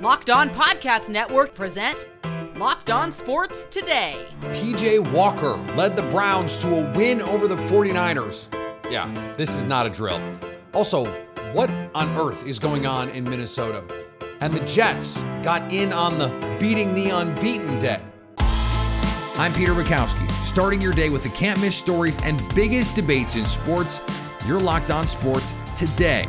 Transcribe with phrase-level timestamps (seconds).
[0.00, 2.06] Locked On Podcast Network presents
[2.56, 4.24] Locked On Sports Today.
[4.44, 8.48] PJ Walker led the Browns to a win over the 49ers.
[8.90, 10.18] Yeah, this is not a drill.
[10.72, 11.04] Also,
[11.52, 13.84] what on earth is going on in Minnesota?
[14.40, 16.28] And the Jets got in on the
[16.58, 18.00] beating the unbeaten day.
[18.38, 23.44] I'm Peter Bukowski, starting your day with the can't miss stories and biggest debates in
[23.44, 24.00] sports.
[24.46, 26.26] You're locked on sports today.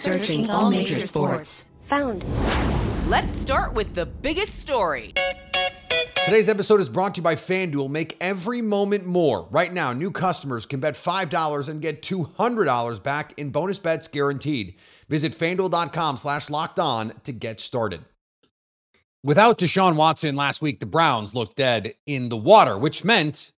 [0.00, 1.66] Searching all major sports.
[1.84, 2.24] Found.
[3.06, 5.12] Let's start with the biggest story.
[6.24, 7.90] Today's episode is brought to you by FanDuel.
[7.90, 9.46] Make every moment more.
[9.50, 14.76] Right now, new customers can bet $5 and get $200 back in bonus bets guaranteed.
[15.10, 18.00] Visit fanduel.com slash locked on to get started.
[19.22, 23.52] Without Deshaun Watson last week, the Browns looked dead in the water, which meant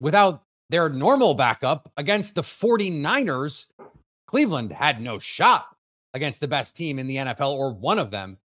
[0.00, 3.66] without their normal backup against the 49ers,
[4.26, 5.68] Cleveland had no shot
[6.14, 8.38] against the best team in the NFL or one of them.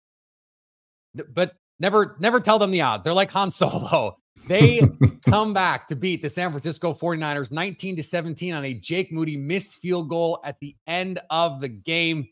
[1.34, 3.04] But never never tell them the odds.
[3.04, 4.16] They're like Han Solo.
[4.46, 4.80] They
[5.26, 9.36] come back to beat the San Francisco 49ers 19 to 17 on a Jake Moody
[9.36, 12.28] missed field goal at the end of the game.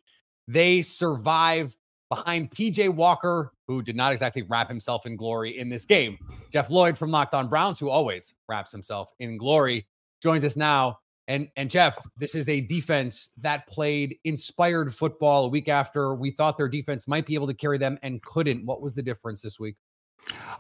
[0.46, 1.76] They survive
[2.10, 6.18] behind PJ Walker, who did not exactly wrap himself in glory in this game.
[6.52, 9.86] Jeff Lloyd from Locked On Browns, who always wraps himself in glory,
[10.22, 15.48] joins us now and and Jeff, this is a defense that played inspired football a
[15.48, 18.64] week after we thought their defense might be able to carry them and couldn't.
[18.64, 19.76] What was the difference this week?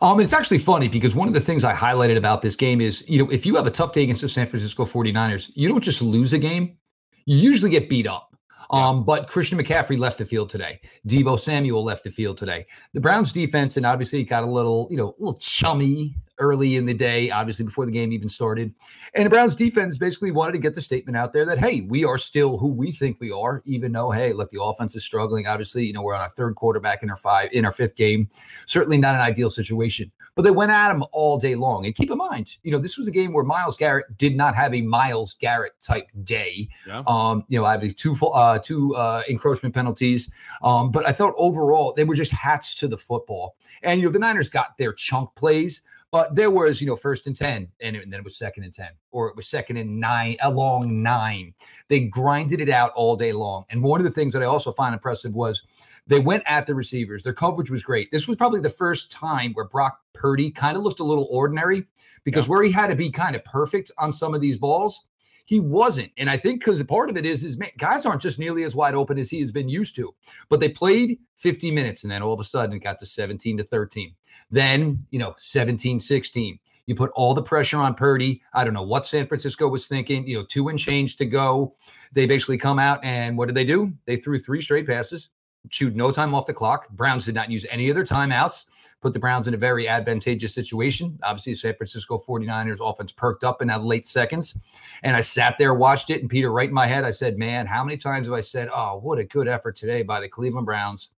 [0.02, 3.08] Um, it's actually funny because one of the things I highlighted about this game is,
[3.08, 5.82] you know, if you have a tough day against the San Francisco 49ers, you don't
[5.82, 6.76] just lose a game,
[7.24, 8.36] you usually get beat up.
[8.70, 10.80] Um, but Christian McCaffrey left the field today.
[11.06, 12.66] Deebo Samuel left the field today.
[12.92, 16.86] The Browns defense, and obviously got a little, you know, a little chummy early in
[16.86, 18.74] the day, obviously before the game even started.
[19.14, 22.04] And the Browns defense basically wanted to get the statement out there that, hey, we
[22.04, 25.46] are still who we think we are, even though, hey, look, the offense is struggling.
[25.46, 28.28] Obviously, you know, we're on our third quarterback in our five in our fifth game.
[28.66, 30.10] Certainly not an ideal situation.
[30.34, 31.86] But they went at him all day long.
[31.86, 34.56] And keep in mind, you know, this was a game where Myles Garrett did not
[34.56, 36.68] have a Myles Garrett type day.
[36.86, 37.02] Yeah.
[37.06, 40.30] Um, you know, obviously two uh two uh encroachment penalties.
[40.62, 43.56] Um, but I thought overall they were just hats to the football.
[43.82, 45.82] And you know, the Niners got their chunk plays.
[46.14, 48.86] But there was, you know, first and 10, and, then it was second and 10,
[49.10, 51.54] or it was second and nine, along nine.
[51.88, 53.64] They grinded it out all day long.
[53.68, 55.66] And one of the things that I also find impressive was
[56.06, 57.24] they went at the receivers.
[57.24, 58.12] Their coverage was great.
[58.12, 61.84] This was probably the first time where Brock Purdy kind of looked a little ordinary
[62.22, 62.50] because yeah.
[62.50, 65.08] where he had to be kind of perfect on some of these balls,
[65.44, 66.10] he wasn't.
[66.16, 68.74] And I think because part of it is, is man, guys aren't just nearly as
[68.74, 70.14] wide open as he has been used to.
[70.48, 73.58] But they played 50 minutes and then all of a sudden it got to 17
[73.58, 74.14] to 13.
[74.50, 76.58] Then, you know, 17 16.
[76.86, 78.42] You put all the pressure on Purdy.
[78.52, 80.26] I don't know what San Francisco was thinking.
[80.26, 81.74] You know, two and change to go.
[82.12, 83.92] They basically come out and what did they do?
[84.04, 85.30] They threw three straight passes
[85.70, 86.88] chewed no time off the clock.
[86.90, 88.66] Browns did not use any of their timeouts,
[89.00, 91.18] put the Browns in a very advantageous situation.
[91.22, 94.56] Obviously, San Francisco 49ers offense perked up in that late seconds.
[95.02, 97.66] And I sat there, watched it, and Peter, right in my head, I said, Man,
[97.66, 100.66] how many times have I said, Oh, what a good effort today by the Cleveland
[100.66, 101.10] Browns?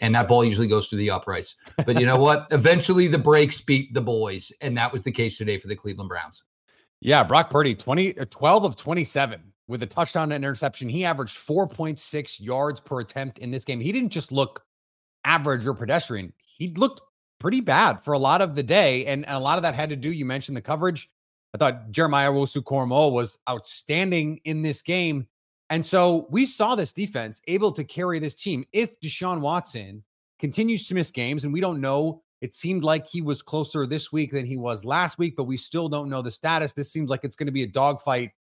[0.00, 1.56] And that ball usually goes through the uprights.
[1.84, 2.46] But you know what?
[2.52, 4.50] Eventually the breaks beat the boys.
[4.62, 6.44] And that was the case today for the Cleveland Browns.
[7.00, 10.88] Yeah, Brock Purdy, 20 uh, 12 of 27 with a touchdown and interception.
[10.88, 13.78] He averaged 4.6 yards per attempt in this game.
[13.78, 14.64] He didn't just look
[15.24, 17.00] average or pedestrian, he looked
[17.38, 19.06] pretty bad for a lot of the day.
[19.06, 21.08] And, and a lot of that had to do, you mentioned the coverage.
[21.54, 25.26] I thought Jeremiah Owusu-Koramoah was outstanding in this game.
[25.70, 28.64] And so we saw this defense able to carry this team.
[28.72, 30.02] If Deshaun Watson
[30.38, 34.10] continues to miss games, and we don't know, it seemed like he was closer this
[34.12, 36.72] week than he was last week, but we still don't know the status.
[36.72, 38.32] This seems like it's going to be a dogfight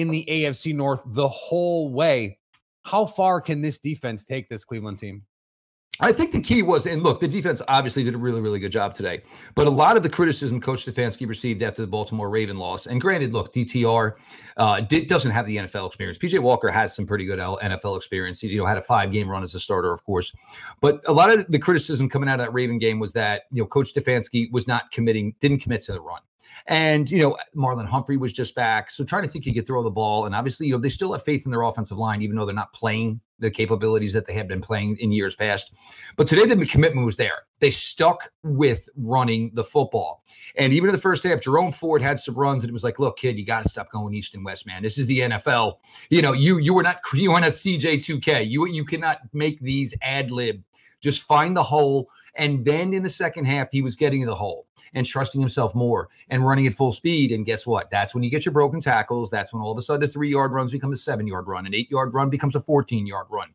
[0.00, 2.38] in the AFC North the whole way.
[2.84, 5.22] How far can this defense take this Cleveland team?
[6.02, 8.72] I think the key was, and look, the defense obviously did a really, really good
[8.72, 9.22] job today.
[9.54, 13.00] But a lot of the criticism Coach Stefanski received after the Baltimore Raven loss, and
[13.00, 14.14] granted, look, DTR
[14.56, 16.16] uh, doesn't have the NFL experience.
[16.16, 18.40] PJ Walker has some pretty good NFL experience.
[18.40, 20.34] He's you know had a five game run as a starter, of course.
[20.80, 23.62] But a lot of the criticism coming out of that Raven game was that you
[23.62, 26.20] know Coach Stefanski was not committing, didn't commit to the run.
[26.66, 28.90] And, you know, Marlon Humphrey was just back.
[28.90, 30.26] So trying to think he could throw the ball.
[30.26, 32.54] And obviously, you know, they still have faith in their offensive line, even though they're
[32.54, 35.74] not playing the capabilities that they have been playing in years past.
[36.16, 37.46] But today, the commitment was there.
[37.58, 40.22] They stuck with running the football.
[40.56, 42.98] And even in the first half, Jerome Ford had some runs, and it was like,
[42.98, 44.82] look, kid, you got to stop going east and west, man.
[44.82, 45.76] This is the NFL.
[46.10, 48.48] You know, you you were not you were not CJ2K.
[48.48, 50.62] You you cannot make these ad lib.
[51.00, 54.34] Just find the hole And then in the second half, he was getting in the
[54.34, 57.32] hole and trusting himself more and running at full speed.
[57.32, 57.90] And guess what?
[57.90, 59.30] That's when you get your broken tackles.
[59.30, 61.66] That's when all of a sudden a three yard runs become a seven yard run,
[61.66, 63.48] an eight yard run becomes a 14 yard run.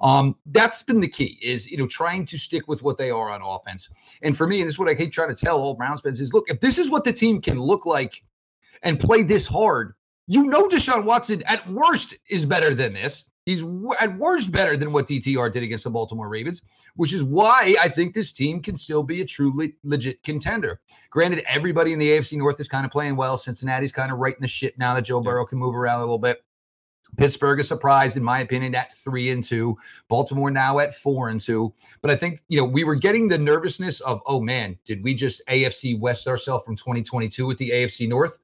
[0.00, 3.30] Um, that's been the key is, you know, trying to stick with what they are
[3.30, 3.88] on offense.
[4.22, 6.20] And for me, and this is what I keep trying to tell all Browns fans
[6.20, 8.22] is look, if this is what the team can look like
[8.82, 9.94] and play this hard,
[10.26, 13.24] you know, Deshaun Watson at worst is better than this.
[13.50, 13.64] He's
[13.98, 16.62] at worst better than what DTR did against the Baltimore Ravens,
[16.94, 20.80] which is why I think this team can still be a truly legit contender.
[21.10, 23.36] Granted, everybody in the AFC North is kind of playing well.
[23.36, 26.02] Cincinnati's kind of right in the shit now that Joe Burrow can move around a
[26.02, 26.44] little bit.
[27.16, 29.76] Pittsburgh is surprised, in my opinion, at three and two.
[30.06, 31.74] Baltimore now at four and two.
[32.02, 35.12] But I think, you know, we were getting the nervousness of, oh man, did we
[35.14, 38.38] just AFC West ourselves from 2022 with the AFC North?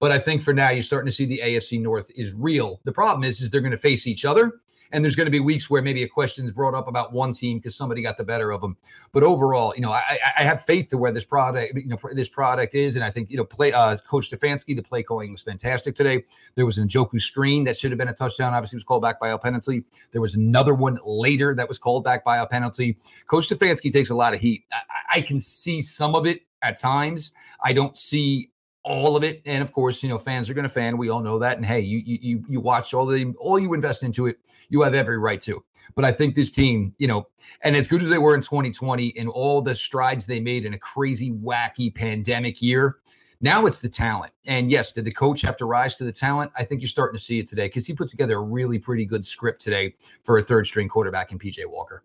[0.00, 2.80] But I think for now, you're starting to see the AFC North is real.
[2.84, 4.60] The problem is, is they're going to face each other.
[4.92, 7.32] And there's going to be weeks where maybe a question is brought up about one
[7.32, 8.76] team because somebody got the better of them.
[9.10, 12.28] But overall, you know, I, I have faith to where this product, you know, this
[12.28, 15.42] product is, and I think you know, play uh, Coach Stefanski, the play calling was
[15.42, 16.22] fantastic today.
[16.54, 18.54] There was an Njoku screen that should have been a touchdown.
[18.54, 19.84] Obviously, was called back by a penalty.
[20.12, 22.96] There was another one later that was called back by a penalty.
[23.26, 24.64] Coach Stefanski takes a lot of heat.
[24.72, 27.32] I, I can see some of it at times.
[27.62, 28.50] I don't see
[28.84, 29.42] all of it.
[29.46, 30.96] And of course, you know, fans are going to fan.
[30.96, 31.56] We all know that.
[31.56, 34.38] And hey, you you you watch all the all you invest into it,
[34.68, 35.64] you have every right to.
[35.94, 37.28] But I think this team, you know,
[37.62, 40.74] and as good as they were in 2020 and all the strides they made in
[40.74, 42.96] a crazy, wacky pandemic year,
[43.40, 44.32] now it's the talent.
[44.46, 46.50] And yes, did the coach have to rise to the talent?
[46.56, 49.04] I think you're starting to see it today because he put together a really pretty
[49.04, 52.02] good script today for a third string quarterback in PJ Walker.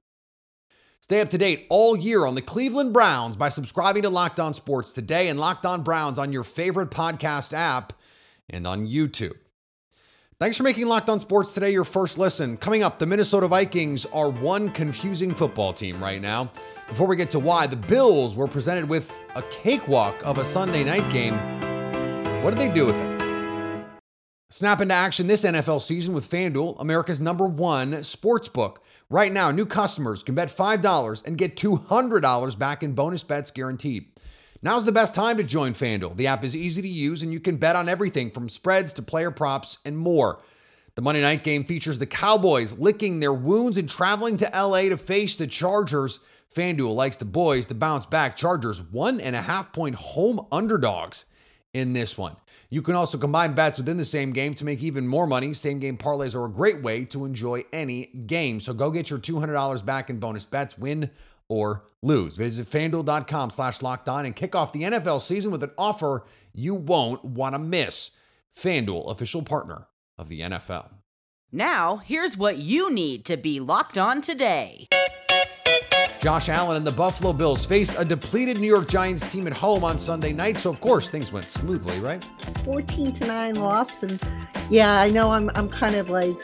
[1.01, 4.53] Stay up to date all year on the Cleveland Browns by subscribing to Locked On
[4.53, 7.93] Sports today and Locked On Browns on your favorite podcast app
[8.49, 9.35] and on YouTube.
[10.39, 12.57] Thanks for making Locked On Sports today your first listen.
[12.57, 16.51] Coming up, the Minnesota Vikings are one confusing football team right now.
[16.87, 20.83] Before we get to why, the Bills were presented with a cakewalk of a Sunday
[20.83, 21.33] night game.
[22.43, 23.18] What did they do with it?
[24.51, 28.83] Snap into action this NFL season with FanDuel, America's number one sports book.
[29.07, 34.07] Right now, new customers can bet $5 and get $200 back in bonus bets guaranteed.
[34.63, 36.17] Now's the best time to join FanDuel.
[36.17, 39.03] The app is easy to use and you can bet on everything from spreads to
[39.03, 40.41] player props and more.
[40.95, 44.97] The Monday night game features the Cowboys licking their wounds and traveling to LA to
[44.97, 46.21] face the Chargers.
[46.51, 48.35] FanDuel likes the boys to bounce back.
[48.35, 51.25] Chargers, one and a half point home underdogs
[51.71, 52.35] in this one.
[52.71, 55.53] You can also combine bets within the same game to make even more money.
[55.53, 58.59] Same game parlays are a great way to enjoy any game.
[58.59, 61.09] So go get your $200 back in bonus bets, win
[61.47, 62.37] or lose.
[62.37, 66.75] Visit fanduel.com slash locked on and kick off the NFL season with an offer you
[66.75, 68.11] won't want to miss.
[68.55, 69.87] FanDuel, official partner
[70.17, 70.89] of the NFL.
[71.51, 74.87] Now, here's what you need to be locked on today.
[76.19, 79.85] Josh Allen and the Buffalo Bills faced a depleted New York Giants team at home
[79.85, 82.21] on Sunday night, so of course things went smoothly, right?
[82.65, 84.21] 14 to 9 loss and
[84.69, 86.37] yeah, I know I'm I'm kind of like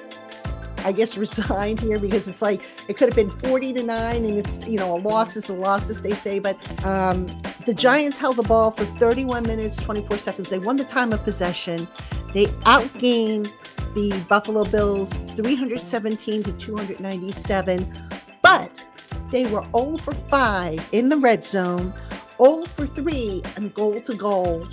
[0.85, 4.37] I guess resigned here because it's like it could have been 40 to 9 and
[4.37, 6.55] it's you know a loss is a loss as they say but
[6.85, 7.27] um,
[7.65, 10.49] the Giants held the ball for 31 minutes 24 seconds.
[10.49, 11.85] They won the time of possession.
[12.33, 13.51] They outgained
[13.93, 18.09] the Buffalo Bills 317 to 297
[18.41, 18.94] but
[19.35, 21.93] they were 0 for 5 in the red zone,
[22.41, 24.65] 0 for 3 and goal to goal.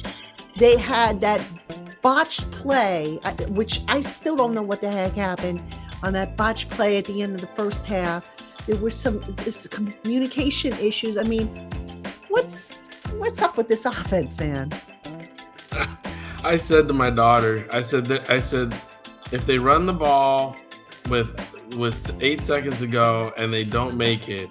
[0.56, 1.40] They had that
[2.00, 5.60] botched play, uh, which I still don't know what the heck happened
[6.04, 8.30] on that botched play at the end of the first half.
[8.66, 9.20] There were some
[9.68, 11.18] communication issues.
[11.18, 11.48] I mean,
[12.28, 12.86] what's
[13.18, 14.70] what's up with this offense, man?
[16.44, 18.72] I said to my daughter, I said that I said
[19.32, 20.56] if they run the ball
[21.08, 24.50] with with eight seconds to go and they don't make it,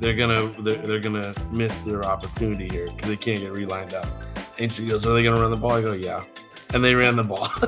[0.00, 4.06] they're gonna they're, they're gonna miss their opportunity here because they can't get relined up.
[4.58, 6.24] And she goes, "Are they gonna run the ball?" I go, "Yeah,"
[6.74, 7.48] and they ran the ball.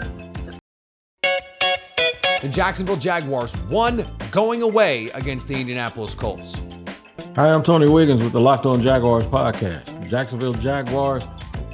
[1.23, 6.61] the Jacksonville Jaguars won going away against the Indianapolis Colts.
[7.37, 10.03] Hi, I'm Tony Wiggins with the Locked On Jaguars podcast.
[10.03, 11.27] The Jacksonville Jaguars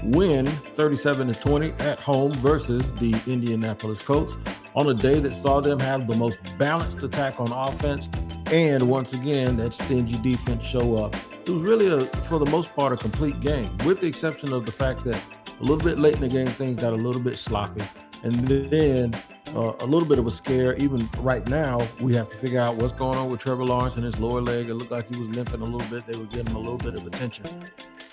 [0.02, 4.36] win 37 to 20 at home versus the Indianapolis Colts
[4.74, 8.08] on a day that saw them have the most balanced attack on offense
[8.50, 11.14] and once again that stingy defense show up.
[11.46, 14.66] It was really a for the most part a complete game with the exception of
[14.66, 15.20] the fact that
[15.60, 17.82] a little bit late in the game things got a little bit sloppy
[18.22, 19.14] and then
[19.54, 20.74] uh, a little bit of a scare.
[20.76, 24.04] Even right now, we have to figure out what's going on with Trevor Lawrence and
[24.04, 24.68] his lower leg.
[24.68, 26.06] It looked like he was limping a little bit.
[26.06, 27.46] They were giving him a little bit of attention.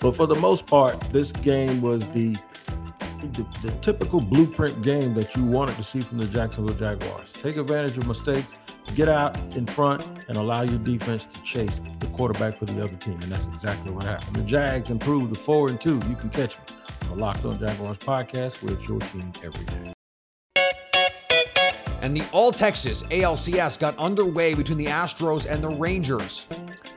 [0.00, 2.36] But for the most part, this game was the,
[3.32, 7.32] the, the typical blueprint game that you wanted to see from the Jacksonville Jaguars.
[7.32, 8.54] Take advantage of mistakes,
[8.94, 11.80] get out in front, and allow your defense to chase.
[11.98, 14.36] The quarterback for the other team, and that's exactly what happened.
[14.36, 16.00] The Jags improved to four and two.
[16.08, 16.64] You can catch me
[17.02, 19.95] on the Locked On Jaguars podcast, where it's your team every day.
[22.06, 26.46] And the All Texas ALCS got underway between the Astros and the Rangers.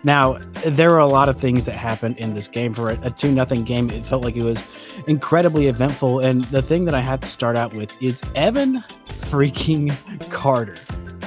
[0.03, 0.37] Now,
[0.67, 2.75] there were a lot of things that happened in this game.
[2.75, 4.63] For a 2 nothing game, it felt like it was
[5.07, 6.19] incredibly eventful.
[6.19, 9.89] And the thing that I have to start out with is Evan freaking
[10.29, 10.77] Carter.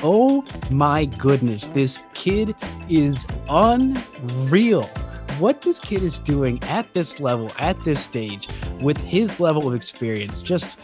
[0.04, 2.54] Oh my goodness, this kid
[2.88, 4.84] is unreal.
[5.40, 8.46] What this kid is doing at this level, at this stage,
[8.80, 10.78] with his level of experience, just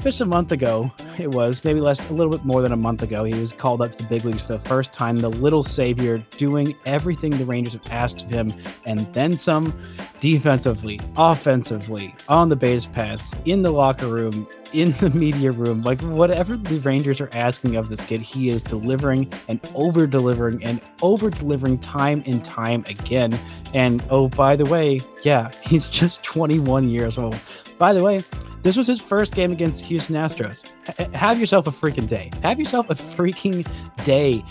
[0.00, 3.02] just a month ago, it was maybe less, a little bit more than a month
[3.02, 5.18] ago, he was called up to the big leagues for the first time.
[5.18, 8.52] The little savior doing everything the Rangers have asked of him
[8.84, 9.78] and then some
[10.20, 15.82] defensively, offensively, on the base paths, in the locker room, in the media room.
[15.82, 20.62] Like whatever the Rangers are asking of this kid, he is delivering and over delivering
[20.64, 23.38] and over delivering time and time again.
[23.74, 27.38] And oh, by the way, yeah, he's just 21 years old.
[27.78, 28.24] By the way,
[28.62, 30.70] this was his first game against Houston Astros.
[30.98, 32.30] H- have yourself a freaking day.
[32.42, 33.66] Have yourself a freaking
[34.04, 34.44] day.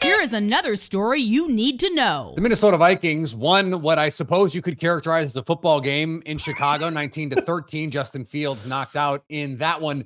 [0.00, 2.32] Here is another story you need to know.
[2.36, 6.36] The Minnesota Vikings won what I suppose you could characterize as a football game in
[6.38, 7.90] Chicago, 19 to 13.
[7.90, 10.04] Justin Fields knocked out in that one.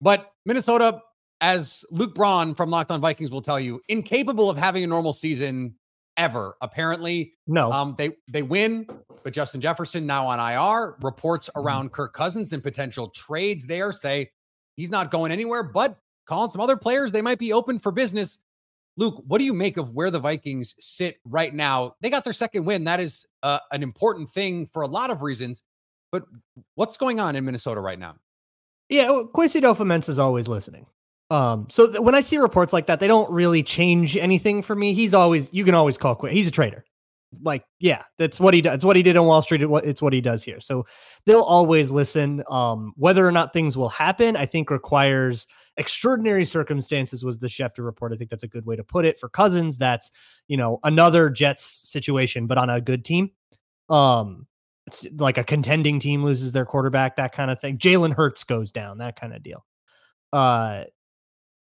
[0.00, 1.02] But Minnesota,
[1.40, 5.12] as Luke Braun from Locked On Vikings will tell you, incapable of having a normal
[5.12, 5.74] season
[6.16, 6.56] ever.
[6.60, 7.72] Apparently, no.
[7.72, 8.86] Um, they they win,
[9.22, 10.96] but Justin Jefferson now on IR.
[11.00, 14.30] Reports around Kirk Cousins and potential trades there say
[14.76, 15.62] he's not going anywhere.
[15.62, 18.38] But calling some other players, they might be open for business.
[18.96, 21.94] Luke, what do you make of where the Vikings sit right now?
[22.00, 22.84] They got their second win.
[22.84, 25.62] That is uh, an important thing for a lot of reasons.
[26.12, 26.24] But
[26.74, 28.16] what's going on in Minnesota right now?
[28.88, 30.86] Yeah, Kwesi Adofo-Mensah is always listening.
[31.30, 34.74] Um, so th- when I see reports like that, they don't really change anything for
[34.74, 34.92] me.
[34.94, 36.32] He's always you can always call quit.
[36.32, 36.84] He's a trader.
[37.42, 38.74] Like, yeah, that's what he does.
[38.74, 39.62] It's what he did on Wall Street.
[39.62, 40.60] It's what he does here.
[40.60, 40.86] So
[41.26, 42.42] they'll always listen.
[42.50, 45.46] Um, whether or not things will happen, I think requires
[45.76, 47.24] extraordinary circumstances.
[47.24, 48.12] Was the Schefter report?
[48.12, 49.20] I think that's a good way to put it.
[49.20, 50.10] For Cousins, that's
[50.48, 53.30] you know another Jets situation, but on a good team.
[53.88, 54.46] Um,
[54.86, 57.78] it's like a contending team loses their quarterback, that kind of thing.
[57.78, 59.64] Jalen Hurts goes down, that kind of deal.
[60.32, 60.84] Uh,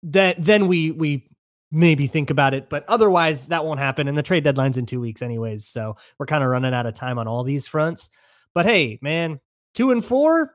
[0.04, 1.28] that then we we
[1.74, 4.08] maybe think about it, but otherwise that won't happen.
[4.08, 5.66] And the trade deadline's in two weeks, anyways.
[5.66, 8.10] So we're kind of running out of time on all these fronts.
[8.54, 9.40] But hey, man,
[9.74, 10.52] two and four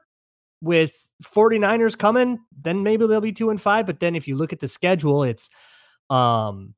[0.61, 3.85] with 49ers coming, then maybe they'll be two and five.
[3.85, 5.49] But then if you look at the schedule, it's
[6.09, 6.73] um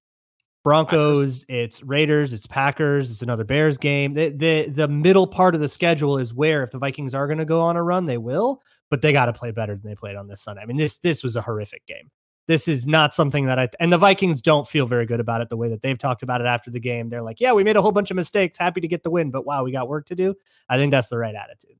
[0.63, 1.45] Broncos, Packers.
[1.47, 4.13] it's Raiders, it's Packers, it's another Bears game.
[4.13, 7.39] The, the the middle part of the schedule is where if the Vikings are going
[7.39, 9.95] to go on a run, they will, but they got to play better than they
[9.95, 10.61] played on this Sunday.
[10.61, 12.11] I mean, this this was a horrific game
[12.47, 15.49] this is not something that I and the Vikings don't feel very good about it
[15.49, 17.09] the way that they've talked about it after the game.
[17.09, 19.31] They're like, "Yeah, we made a whole bunch of mistakes, happy to get the win,
[19.31, 20.35] but wow, we got work to do."
[20.69, 21.77] I think that's the right attitude.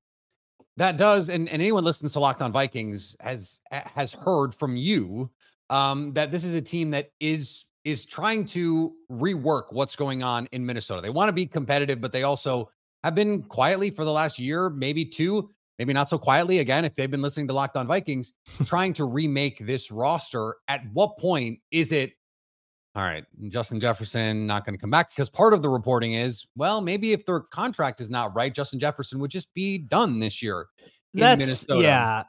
[0.78, 5.30] That does, and, and anyone listens to Locked On Vikings has has heard from you
[5.70, 10.48] um, that this is a team that is is trying to rework what's going on
[10.52, 11.02] in Minnesota.
[11.02, 12.70] They want to be competitive, but they also
[13.04, 15.50] have been quietly for the last year, maybe two,
[15.82, 18.34] maybe not so quietly again if they've been listening to Locked On Vikings,
[18.66, 20.58] trying to remake this roster.
[20.68, 22.12] At what point is it
[22.94, 26.46] all right, Justin Jefferson not going to come back because part of the reporting is,
[26.56, 30.44] well, maybe if their contract is not right, Justin Jefferson would just be done this
[30.44, 30.68] year
[31.14, 31.82] in That's, Minnesota.
[31.82, 32.24] Yeah.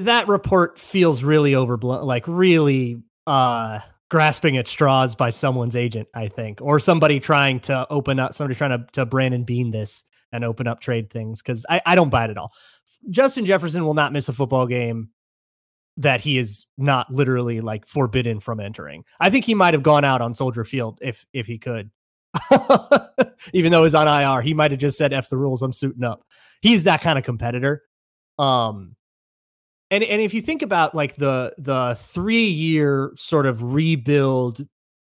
[0.00, 6.28] That report feels really overblown, like really uh grasping at straws by someone's agent, I
[6.28, 10.44] think, or somebody trying to open up, somebody trying to, to Brandon Bean this and
[10.44, 12.52] open up trade things because I, I don't buy it at all.
[13.10, 15.10] Justin Jefferson will not miss a football game
[15.96, 19.04] that he is not literally like forbidden from entering.
[19.20, 21.90] I think he might have gone out on Soldier Field if if he could.
[23.52, 26.02] Even though he's on IR, he might have just said F the rules, I'm suiting
[26.02, 26.24] up.
[26.62, 27.82] He's that kind of competitor.
[28.38, 28.96] Um
[29.90, 34.66] and and if you think about like the the 3 year sort of rebuild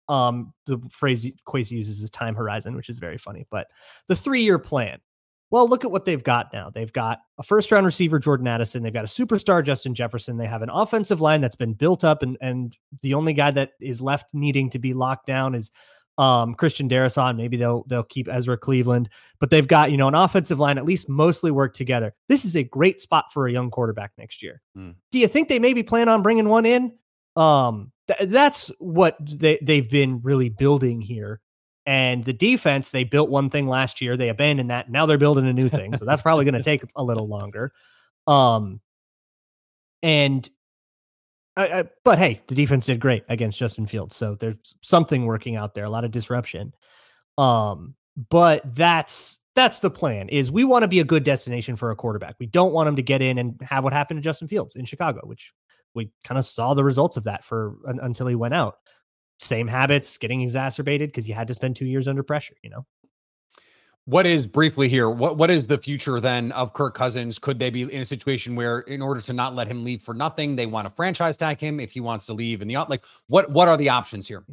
[0.09, 3.67] um the phrase Kwesi uses is time horizon, which is very funny, but
[4.09, 4.99] the 3 year plan
[5.53, 6.71] well, look at what they've got now.
[6.71, 8.81] They've got a first round receiver, Jordan Addison.
[8.81, 10.35] They've got a superstar, Justin Jefferson.
[10.35, 13.73] They have an offensive line that's been built up, and, and the only guy that
[13.79, 15.69] is left needing to be locked down is
[16.17, 17.37] um, Christian Darrisaw.
[17.37, 20.85] Maybe they'll they'll keep Ezra Cleveland, but they've got you know an offensive line at
[20.85, 22.15] least mostly work together.
[22.29, 24.59] This is a great spot for a young quarterback next year.
[24.75, 24.95] Mm.
[25.11, 26.93] Do you think they maybe plan on bringing one in?
[27.35, 31.41] Um, th- that's what they they've been really building here.
[31.85, 34.89] And the defense, they built one thing last year, they abandoned that.
[34.89, 35.95] Now they're building a new thing.
[35.97, 37.73] So that's probably going to take a little longer.
[38.25, 38.79] Um,
[40.01, 40.49] and
[41.55, 45.55] I, I, but hey, the defense did great against Justin Fields, so there's something working
[45.55, 45.85] out there.
[45.85, 46.73] A lot of disruption.
[47.37, 47.95] Um,
[48.29, 50.29] but that's that's the plan.
[50.29, 52.35] Is we want to be a good destination for a quarterback.
[52.39, 54.85] We don't want him to get in and have what happened to Justin Fields in
[54.85, 55.53] Chicago, which
[55.93, 58.77] we kind of saw the results of that for un, until he went out.
[59.43, 62.55] Same habits getting exacerbated because you had to spend two years under pressure.
[62.63, 62.85] You know.
[64.05, 65.09] What is briefly here?
[65.09, 67.39] What what is the future then of Kirk Cousins?
[67.39, 70.13] Could they be in a situation where, in order to not let him leave for
[70.13, 72.61] nothing, they want to franchise tag him if he wants to leave?
[72.61, 74.43] And the like, what what are the options here?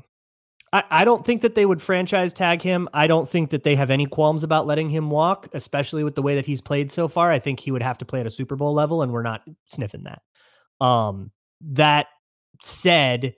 [0.72, 2.88] I, I don't think that they would franchise tag him.
[2.94, 6.22] I don't think that they have any qualms about letting him walk, especially with the
[6.22, 7.32] way that he's played so far.
[7.32, 9.42] I think he would have to play at a Super Bowl level, and we're not
[9.68, 10.22] sniffing that.
[10.84, 11.32] Um,
[11.62, 12.06] that
[12.62, 13.34] said,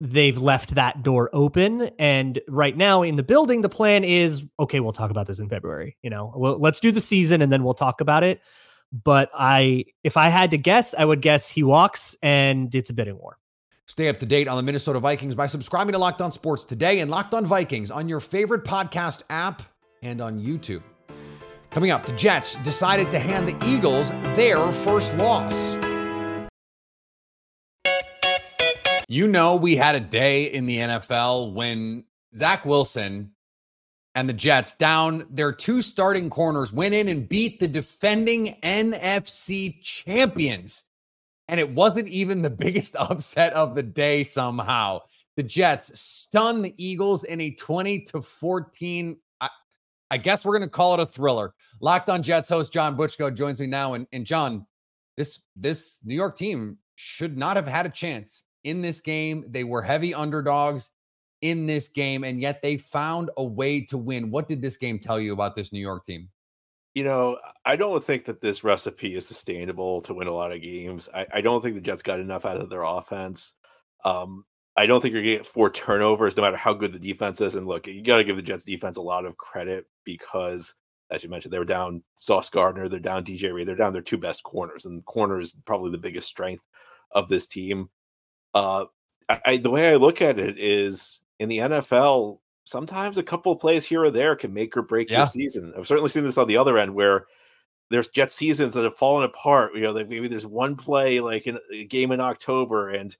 [0.00, 4.80] they've left that door open and right now in the building the plan is okay
[4.80, 7.64] we'll talk about this in february you know well let's do the season and then
[7.64, 8.40] we'll talk about it
[8.92, 12.92] but i if i had to guess i would guess he walks and it's a
[12.94, 13.38] bidding war
[13.88, 16.98] Stay up to date on the Minnesota Vikings by subscribing to Locked On Sports today
[16.98, 19.62] and Locked On Vikings on your favorite podcast app
[20.02, 20.82] and on YouTube.
[21.70, 25.76] Coming up, the Jets decided to hand the Eagles their first loss.
[29.08, 33.30] You know, we had a day in the NFL when Zach Wilson
[34.16, 39.80] and the Jets down their two starting corners went in and beat the defending NFC
[39.80, 40.84] champions.
[41.46, 45.02] And it wasn't even the biggest upset of the day somehow.
[45.36, 49.16] The Jets stun the Eagles in a 20 to 14.
[49.40, 49.48] I,
[50.10, 51.54] I guess we're going to call it a thriller.
[51.80, 53.94] Locked on Jets host John Butchko joins me now.
[53.94, 54.66] And, and John,
[55.16, 59.44] this this New York team should not have had a chance in this game.
[59.48, 60.90] They were heavy underdogs
[61.40, 64.30] in this game, and yet they found a way to win.
[64.30, 66.28] What did this game tell you about this New York team?
[66.94, 70.62] You know, I don't think that this recipe is sustainable to win a lot of
[70.62, 71.08] games.
[71.14, 73.54] I, I don't think the Jets got enough out of their offense.
[74.04, 74.44] Um,
[74.78, 77.40] I don't think you're going to get four turnovers no matter how good the defense
[77.40, 77.54] is.
[77.54, 80.74] And look, you got to give the Jets defense a lot of credit because,
[81.10, 84.02] as you mentioned, they were down Sauce Gardner, they're down DJ Reed, they're down their
[84.02, 86.66] two best corners, and corner is probably the biggest strength
[87.12, 87.90] of this team.
[88.56, 88.86] Uh,
[89.44, 93.58] I, the way I look at it is in the NFL, sometimes a couple of
[93.58, 95.18] plays here or there can make or break yeah.
[95.18, 95.74] your season.
[95.76, 97.26] I've certainly seen this on the other end where
[97.90, 99.74] there's jet seasons that have fallen apart.
[99.74, 103.14] You know, like maybe there's one play like in a game in October and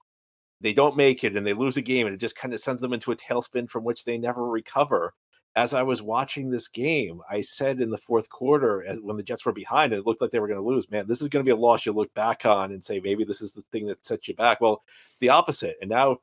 [0.61, 2.81] they don't make it and they lose a game and it just kind of sends
[2.81, 5.13] them into a tailspin from which they never recover
[5.57, 9.23] as I was watching this game, I said in the fourth quarter, as when the
[9.23, 10.89] Jets were behind, it looked like they were going to lose.
[10.91, 13.23] Man, this is going to be a loss you look back on and say maybe
[13.23, 14.61] this is the thing that sets you back.
[14.61, 15.75] Well, it's the opposite.
[15.81, 16.19] And now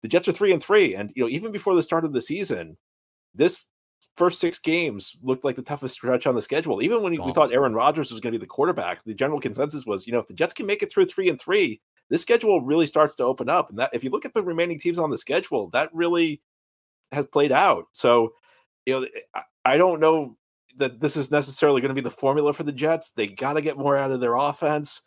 [0.00, 2.22] the Jets are three and three, and you know even before the start of the
[2.22, 2.78] season,
[3.34, 3.66] this
[4.16, 6.82] first six games looked like the toughest stretch on the schedule.
[6.82, 9.84] Even when we thought Aaron Rodgers was going to be the quarterback, the general consensus
[9.84, 12.62] was, you know, if the Jets can make it through three and three, this schedule
[12.62, 13.68] really starts to open up.
[13.68, 16.40] And that if you look at the remaining teams on the schedule, that really
[17.12, 17.84] has played out.
[17.92, 18.32] So
[18.88, 19.06] you know,
[19.66, 20.36] I don't know
[20.76, 23.10] that this is necessarily going to be the formula for the Jets.
[23.10, 25.02] They got to get more out of their offense,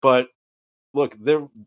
[0.00, 0.28] but
[0.94, 1.16] look,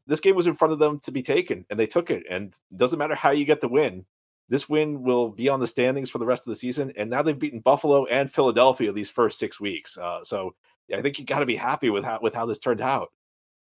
[0.07, 2.23] this game was in front of them to be taken, and they took it.
[2.29, 4.05] And it doesn't matter how you get the win.
[4.47, 6.91] This win will be on the standings for the rest of the season.
[6.97, 9.95] And now they've beaten Buffalo and Philadelphia these first six weeks.
[9.95, 10.55] Uh, so
[10.91, 13.09] I think you got to be happy with how with how this turned out.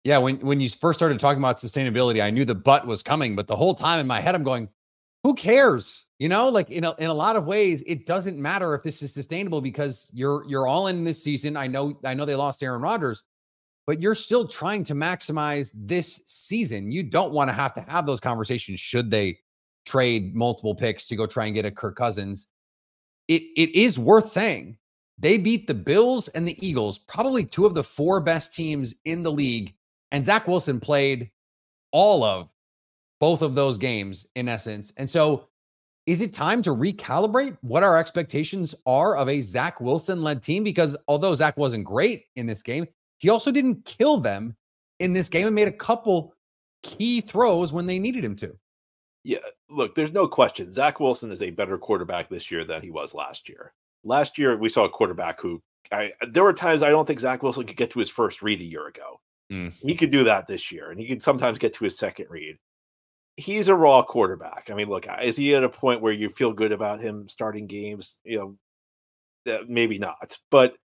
[0.04, 3.36] Yeah, when when you first started talking about sustainability, I knew the butt was coming,
[3.36, 4.70] but the whole time in my head, I'm going,
[5.26, 6.06] who cares?
[6.20, 9.02] You know, like in a, in a lot of ways, it doesn't matter if this
[9.02, 11.58] is sustainable because you're you're all in this season.
[11.58, 13.24] I know I know they lost Aaron Rodgers,
[13.88, 16.92] but you're still trying to maximize this season.
[16.92, 19.40] You don't want to have to have those conversations should they
[19.84, 22.46] trade multiple picks to go try and get a Kirk Cousins.
[23.28, 24.78] It it is worth saying
[25.18, 29.24] they beat the Bills and the Eagles, probably two of the four best teams in
[29.24, 29.74] the league,
[30.12, 31.32] and Zach Wilson played
[31.92, 32.50] all of
[33.20, 34.92] both of those games in essence.
[34.98, 35.48] And so,
[36.06, 40.64] is it time to recalibrate what our expectations are of a Zach Wilson led team?
[40.64, 42.86] Because although Zach wasn't great in this game,
[43.18, 44.56] he also didn't kill them
[45.00, 46.36] in this game and made a couple
[46.84, 48.56] key throws when they needed him to.
[49.24, 50.72] Yeah, look, there's no question.
[50.72, 53.74] Zach Wilson is a better quarterback this year than he was last year.
[54.04, 57.42] Last year, we saw a quarterback who I there were times I don't think Zach
[57.42, 59.20] Wilson could get to his first read a year ago.
[59.52, 59.74] Mm.
[59.82, 62.58] He could do that this year, and he could sometimes get to his second read
[63.38, 64.70] he's a raw quarterback.
[64.72, 67.68] I mean, look, is he at a point where you feel good about him starting
[67.68, 68.20] games?
[68.24, 68.58] You
[69.46, 70.38] know, maybe not.
[70.50, 70.76] But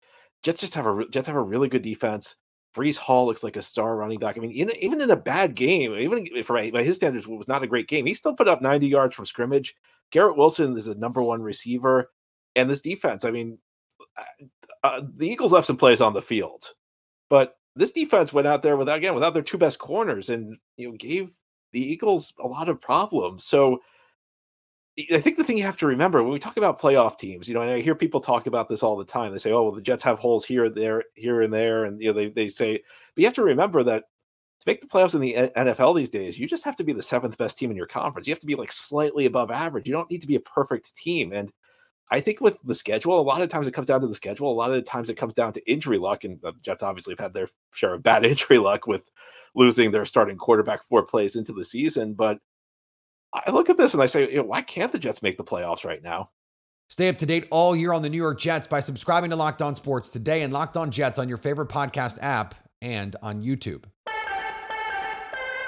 [0.43, 2.37] Jets just have a Jets have a really good defense.
[2.75, 4.37] Breece Hall looks like a star running back.
[4.37, 7.65] I mean, in, even in a bad game, even for by his standards, was not
[7.65, 8.07] a great game.
[8.07, 9.75] He still put up 90 yards from scrimmage.
[10.13, 12.11] Garrett Wilson is a number one receiver,
[12.55, 13.25] and this defense.
[13.25, 13.59] I mean,
[14.17, 14.45] uh,
[14.87, 16.73] uh the Eagles left some plays on the field,
[17.29, 20.89] but this defense went out there without again without their two best corners and you
[20.89, 21.33] know gave
[21.73, 23.45] the Eagles a lot of problems.
[23.45, 23.81] So
[25.13, 27.55] I think the thing you have to remember when we talk about playoff teams, you
[27.55, 29.33] know, and I hear people talk about this all the time.
[29.33, 32.09] They say, "Oh, well, the Jets have holes here, there, here, and there," and you
[32.09, 32.75] know, they they say,
[33.15, 34.05] but you have to remember that
[34.61, 36.93] to make the playoffs in the eh, NFL these days, you just have to be
[36.93, 38.27] the seventh best team in your conference.
[38.27, 39.87] You have to be like slightly above average.
[39.87, 41.33] You don't need to be a perfect team.
[41.33, 41.51] And
[42.11, 44.53] I think with the schedule, a lot of times it comes down to the schedule.
[44.53, 47.13] A lot of the times it comes down to injury luck, and the Jets obviously
[47.13, 49.11] have had their share of bad injury luck with
[49.55, 52.15] losing their starting quarterback four plays into the season.
[52.15, 52.39] But
[53.33, 55.45] I look at this and I say, you know, why can't the Jets make the
[55.45, 56.31] playoffs right now?
[56.89, 59.63] Stay up to date all year on the New York Jets by subscribing to Locked
[59.63, 63.85] On Sports today and Locked On Jets on your favorite podcast app and on YouTube.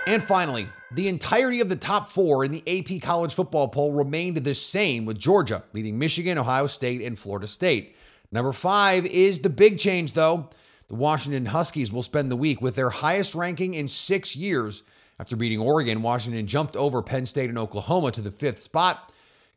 [0.09, 4.39] And finally, the entirety of the top four in the AP college football poll remained
[4.39, 7.95] the same, with Georgia leading Michigan, Ohio State, and Florida State.
[8.33, 10.51] Number five is the big change, though.
[10.89, 14.83] The Washington Huskies will spend the week with their highest ranking in six years
[15.23, 19.13] after beating Oregon, Washington jumped over Penn State and Oklahoma to the fifth spot.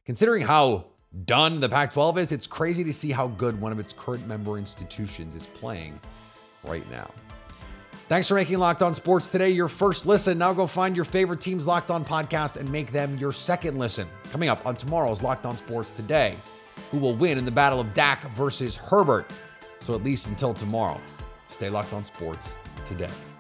[0.06, 0.86] Considering how
[1.26, 4.28] done the Pac 12 is, it's crazy to see how good one of its current
[4.28, 6.00] member institutions is playing
[6.66, 7.10] right now.
[8.08, 10.38] Thanks for making Locked On Sports today your first listen.
[10.38, 14.08] Now go find your favorite team's Locked On podcast and make them your second listen.
[14.32, 16.36] Coming up on tomorrow's Locked On Sports today,
[16.92, 19.32] who will win in the battle of Dak versus Herbert.
[19.80, 21.02] So at least until tomorrow,
[21.56, 23.35] stay locked on sports today.